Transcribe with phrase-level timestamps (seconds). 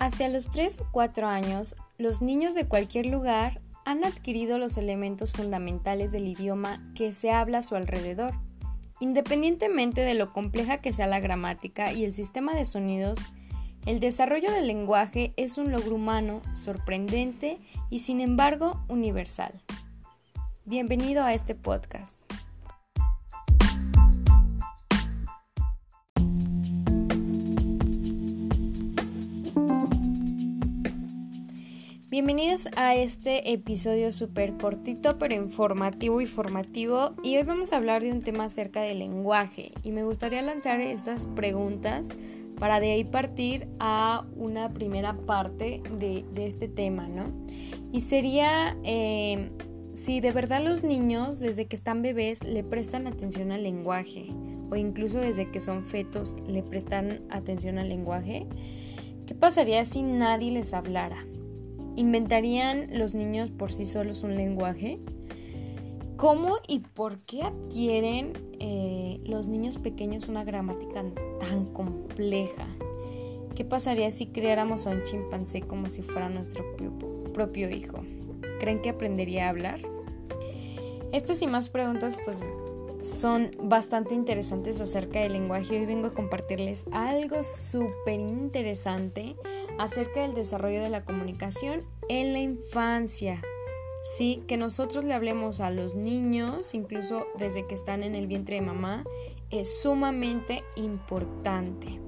[0.00, 5.34] Hacia los 3 o 4 años, los niños de cualquier lugar han adquirido los elementos
[5.34, 8.32] fundamentales del idioma que se habla a su alrededor.
[8.98, 13.18] Independientemente de lo compleja que sea la gramática y el sistema de sonidos,
[13.84, 17.58] el desarrollo del lenguaje es un logro humano sorprendente
[17.90, 19.52] y sin embargo universal.
[20.64, 22.19] Bienvenido a este podcast.
[32.10, 38.02] Bienvenidos a este episodio súper cortito pero informativo y formativo y hoy vamos a hablar
[38.02, 42.16] de un tema acerca del lenguaje y me gustaría lanzar estas preguntas
[42.58, 47.32] para de ahí partir a una primera parte de, este tema, ¿no?
[47.92, 49.52] Y sería eh,
[49.94, 54.26] si de verdad los niños desde que están bebés le prestan atención al lenguaje
[54.68, 58.48] o incluso desde que son fetos le prestan atención al lenguaje,
[59.28, 61.24] ¿qué pasaría si nadie les hablara?
[61.96, 65.00] ¿Inventarían los niños por sí solos un lenguaje?
[66.16, 71.02] ¿Cómo y por qué adquieren eh, los niños pequeños una gramática
[71.40, 72.66] tan compleja?
[73.54, 76.64] ¿Qué pasaría si creáramos a un chimpancé como si fuera nuestro
[77.32, 78.00] propio hijo?
[78.58, 79.80] ¿Creen que aprendería a hablar?
[81.12, 82.42] Estas y más preguntas pues
[83.02, 85.78] son bastante interesantes acerca del lenguaje.
[85.78, 89.36] Hoy vengo a compartirles algo súper interesante
[89.80, 93.40] acerca del desarrollo de la comunicación en la infancia.
[94.02, 98.56] Sí, que nosotros le hablemos a los niños, incluso desde que están en el vientre
[98.56, 99.04] de mamá,
[99.50, 101.98] es sumamente importante.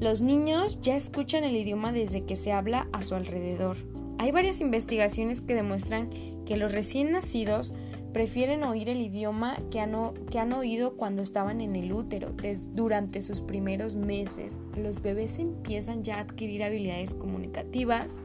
[0.00, 3.76] Los niños ya escuchan el idioma desde que se habla a su alrededor.
[4.18, 6.10] Hay varias investigaciones que demuestran
[6.46, 7.74] que los recién nacidos
[8.16, 12.32] prefieren oír el idioma que han, oído cuando estaban en el útero.
[12.72, 18.22] durante sus primeros meses, los bebés empiezan ya a adquirir habilidades comunicativas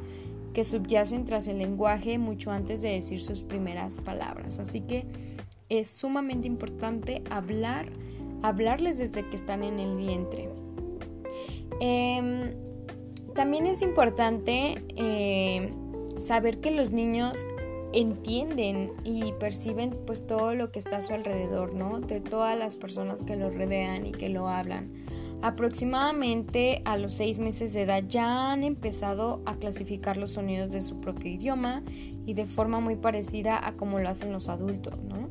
[0.54, 4.60] que subyacen tras el lenguaje mucho antes de decir sus primeras palabras.
[4.60, 5.08] Así que
[5.68, 7.90] es sumamente importante hablar,
[8.44, 10.48] hablarles desde que están en el vientre.
[11.82, 12.54] Em,
[13.36, 15.70] también es importante eh,
[16.18, 17.46] saber que los niños
[17.94, 22.00] entienden y perciben pues todo lo que está a su alrededor, ¿no?
[22.00, 24.92] De todas las personas que lo rodean y que lo hablan.
[25.42, 30.82] Aproximadamente a los seis meses de edad ya han empezado a clasificar los sonidos de
[30.82, 31.84] su propio idioma
[32.26, 35.30] y de forma muy parecida a como lo hacen los adultos, ¿no?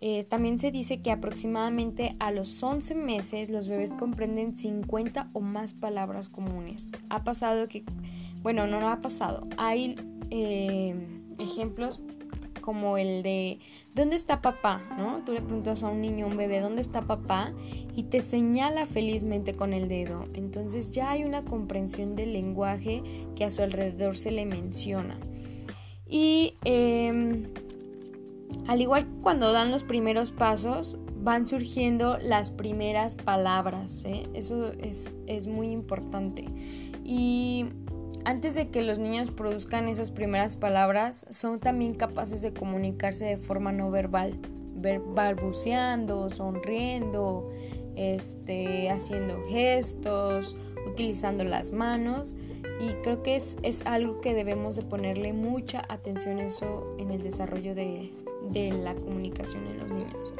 [0.00, 5.40] Eh, también se dice que aproximadamente a los 11 meses los bebés comprenden 50 o
[5.40, 6.92] más palabras comunes.
[7.08, 7.84] Ha pasado que,
[8.42, 9.96] bueno, no, no ha pasado, hay...
[10.30, 12.00] Eh, ejemplos
[12.60, 13.60] como el de
[13.94, 14.82] ¿dónde está papá?
[14.98, 15.22] ¿no?
[15.24, 17.52] Tú le preguntas a un niño, un bebé, ¿dónde está papá?
[17.94, 20.24] Y te señala felizmente con el dedo.
[20.34, 23.02] Entonces ya hay una comprensión del lenguaje
[23.36, 25.16] que a su alrededor se le menciona.
[26.08, 27.44] Y em,
[28.66, 34.04] al igual que cuando dan los primeros pasos, van surgiendo las primeras palabras.
[34.04, 34.24] ¿eh?
[34.34, 36.44] Eso es, es muy importante.
[37.04, 37.66] Y
[38.26, 43.36] antes de que los niños produzcan esas primeras palabras, son también capaces de comunicarse de
[43.36, 44.36] forma no verbal,
[45.14, 47.48] balbuceando, sonriendo,
[47.94, 50.56] este, haciendo gestos,
[50.88, 52.34] utilizando las manos
[52.80, 57.76] y creo que es, algo que debemos de ponerle mucha atención eso en el desarrollo
[57.76, 58.10] de,
[58.50, 60.34] de la comunicación en los niños.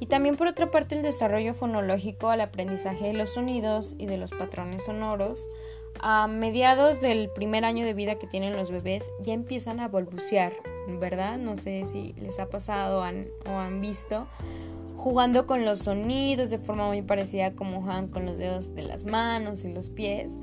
[0.00, 4.16] Y también por otra parte el desarrollo fonológico al aprendizaje de los sonidos y de
[4.16, 5.46] los patrones sonoros
[6.00, 10.52] a mediados del primer año de vida que tienen los bebés ya empiezan a balbucear,
[11.00, 11.38] ¿verdad?
[11.38, 14.26] No sé si les ha pasado o han visto
[14.98, 19.04] jugando con los sonidos de forma muy parecida como juegan con los dedos de las
[19.04, 20.38] manos y los pies.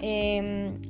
[0.00, 0.80] Em,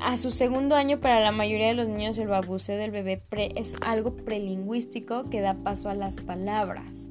[0.00, 3.22] a su segundo año, para la mayoría de los niños, el balbuceo del bebé
[3.56, 7.10] es algo prelingüístico que da paso a las palabras.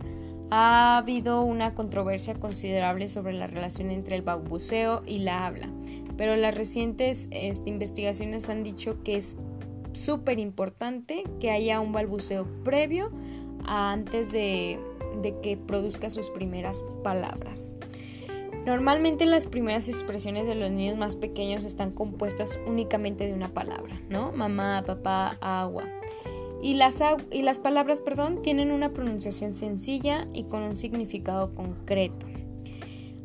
[0.49, 5.69] Ha habido una controversia considerable sobre la relación entre el balbuceo y la habla
[6.19, 9.37] pero las recientes este, investigaciones han dicho que es
[9.93, 13.09] súper importante que haya un balbuceo previo
[13.65, 14.81] antes de,
[15.41, 17.73] que produzca sus primeras palabras.
[18.65, 24.01] Normalmente las primeras expresiones de los niños más pequeños están compuestas únicamente de una palabra,
[24.09, 24.33] ¿no?
[24.33, 25.85] Mamá, papá, agua.
[26.61, 26.99] Y las,
[27.31, 32.27] y las palabras, perdón, tienen una pronunciación sencilla y con un significado concreto.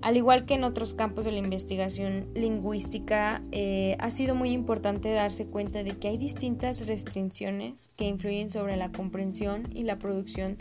[0.05, 5.11] Al igual que en otros campos de la investigación lingüística, eh, ha sido muy importante
[5.11, 10.59] darse cuenta de que hay distintas restricciones que influyen sobre la comprensión y la producción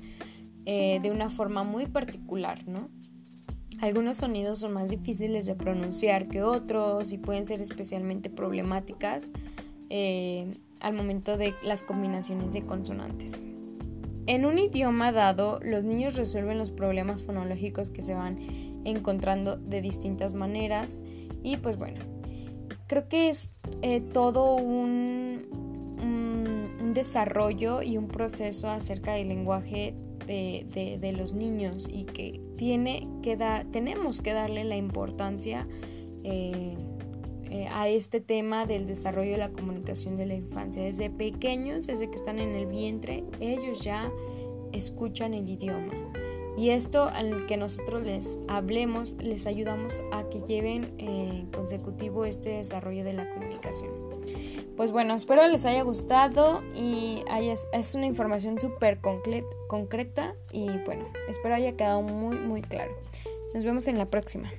[0.65, 2.89] eh, de una forma muy particular, ¿no?
[3.81, 9.33] Algunos sonidos son más difíciles de pronunciar que otros y pueden ser especialmente problemáticas
[9.89, 13.45] eh, al momento de las combinaciones de consonantes.
[14.25, 18.37] En un idioma dado, los niños resuelven los problemas fonológicos que se van
[18.85, 21.03] encontrando de distintas maneras
[21.43, 21.99] y pues bueno,
[22.87, 23.51] creo que es
[23.81, 25.45] eh, todo un,
[26.01, 29.95] un, desarrollo y un proceso acerca del lenguaje
[30.27, 35.67] de, los niños y que tiene que dar, tenemos que darle la importancia
[36.23, 36.75] eh,
[37.49, 40.83] eh, a este tema del desarrollo de la comunicación de la infancia.
[40.83, 44.11] Desde pequeños, desde que están en el vientre, ellos ya
[44.71, 45.93] escuchan el idioma.
[46.55, 52.51] Y esto al que nosotros les hablemos, les ayudamos a que lleven en consecutivo este
[52.51, 53.91] desarrollo de la comunicación.
[54.77, 57.23] Pues bueno, espero les haya gustado y
[57.73, 58.99] es una información súper
[59.67, 62.95] concreta y bueno, espero haya quedado muy muy claro.
[63.53, 64.51] Nos vemos en la próxima.